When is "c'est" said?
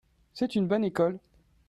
0.33-0.55